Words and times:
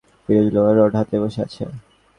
ফিরোজ 0.23 0.47
লোহার 0.55 0.75
রড 0.79 0.93
হাতে 0.99 1.15
বসে 1.21 1.39
আছে। 1.45 1.63